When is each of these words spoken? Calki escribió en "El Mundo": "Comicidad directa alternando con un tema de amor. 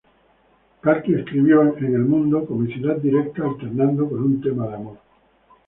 Calki 0.81 1.13
escribió 1.13 1.61
en 1.77 1.93
"El 1.93 2.05
Mundo": 2.05 2.43
"Comicidad 2.47 2.95
directa 2.95 3.43
alternando 3.45 4.09
con 4.09 4.23
un 4.23 4.41
tema 4.41 4.65
de 4.69 4.73
amor. 4.73 4.97